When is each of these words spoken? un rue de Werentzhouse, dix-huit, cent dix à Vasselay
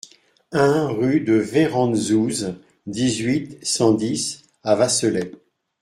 un 0.51 0.87
rue 0.87 1.21
de 1.21 1.39
Werentzhouse, 1.39 2.55
dix-huit, 2.87 3.63
cent 3.63 3.91
dix 3.93 4.41
à 4.63 4.73
Vasselay 4.75 5.31